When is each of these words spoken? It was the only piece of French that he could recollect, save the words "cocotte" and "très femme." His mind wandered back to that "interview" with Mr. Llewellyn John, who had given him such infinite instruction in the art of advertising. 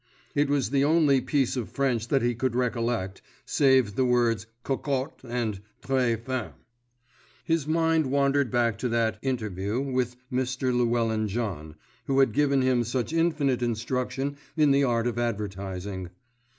It 0.33 0.49
was 0.49 0.71
the 0.71 0.83
only 0.83 1.21
piece 1.21 1.55
of 1.55 1.69
French 1.69 2.07
that 2.07 2.23
he 2.23 2.33
could 2.33 2.55
recollect, 2.55 3.21
save 3.45 3.93
the 3.93 4.03
words 4.03 4.47
"cocotte" 4.63 5.21
and 5.23 5.61
"très 5.83 6.17
femme." 6.19 6.53
His 7.45 7.67
mind 7.67 8.07
wandered 8.07 8.49
back 8.49 8.79
to 8.79 8.89
that 8.89 9.19
"interview" 9.21 9.79
with 9.79 10.15
Mr. 10.33 10.75
Llewellyn 10.75 11.27
John, 11.27 11.75
who 12.05 12.19
had 12.19 12.31
given 12.33 12.63
him 12.63 12.83
such 12.83 13.13
infinite 13.13 13.61
instruction 13.61 14.37
in 14.57 14.71
the 14.71 14.83
art 14.83 15.05
of 15.05 15.19
advertising. 15.19 16.09